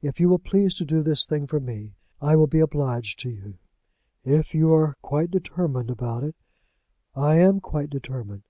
[0.00, 3.28] If you will please to do this thing for me, I will be obliged to
[3.28, 3.58] you."
[4.24, 6.34] "If you are quite determined about it"
[7.14, 8.44] "I am quite determined.